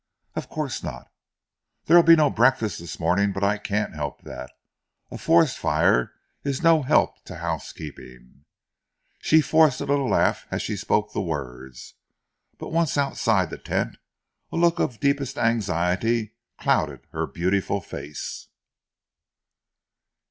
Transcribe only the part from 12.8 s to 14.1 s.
outside the tent,